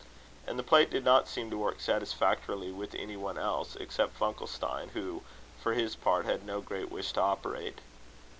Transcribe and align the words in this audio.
And 0.47 0.57
the 0.57 0.63
plate 0.63 0.89
did 0.89 1.05
not 1.05 1.27
seem 1.27 1.51
to 1.51 1.57
work 1.59 1.79
satisfactorily 1.79 2.71
with 2.71 2.95
any 2.95 3.15
one 3.15 3.37
else, 3.37 3.75
except 3.75 4.17
Funkelstein, 4.17 4.89
who, 4.93 5.21
for 5.61 5.75
his 5.75 5.95
part, 5.95 6.25
had 6.25 6.43
no 6.43 6.59
great 6.59 6.89
wish 6.89 7.11
to 7.11 7.21
operate. 7.21 7.81